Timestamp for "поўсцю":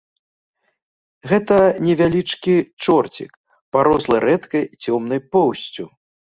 5.37-5.83